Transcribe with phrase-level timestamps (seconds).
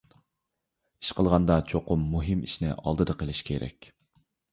[1.03, 3.91] ئىش قىلغاندا چوقۇم مۇھىم ئىشنى ئالدىدا قىلىش كېرەك.